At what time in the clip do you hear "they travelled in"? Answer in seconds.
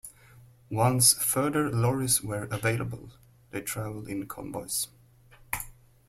3.51-4.25